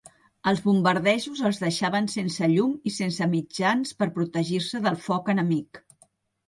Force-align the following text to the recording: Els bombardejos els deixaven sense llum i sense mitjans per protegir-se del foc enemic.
Els 0.51 0.61
bombardejos 0.69 1.41
els 1.49 1.59
deixaven 1.65 2.09
sense 2.15 2.49
llum 2.55 2.73
i 2.91 2.95
sense 2.97 3.31
mitjans 3.37 3.95
per 4.01 4.13
protegir-se 4.19 4.87
del 4.89 5.03
foc 5.09 5.33
enemic. 5.37 5.87